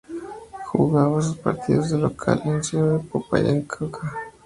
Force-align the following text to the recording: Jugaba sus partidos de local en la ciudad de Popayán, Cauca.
Jugaba 0.71 1.21
sus 1.21 1.37
partidos 1.37 1.91
de 1.91 1.99
local 1.99 2.41
en 2.45 2.57
la 2.57 2.63
ciudad 2.63 2.97
de 2.97 3.07
Popayán, 3.07 3.61
Cauca. 3.61 4.11